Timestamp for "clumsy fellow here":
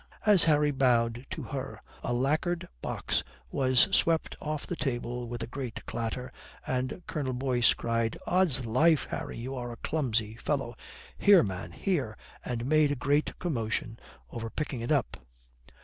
9.77-11.43